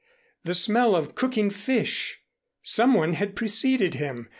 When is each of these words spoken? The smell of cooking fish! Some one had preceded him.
The 0.45 0.55
smell 0.55 0.95
of 0.95 1.13
cooking 1.13 1.51
fish! 1.51 2.23
Some 2.63 2.95
one 2.95 3.13
had 3.13 3.35
preceded 3.35 3.93
him. 3.93 4.29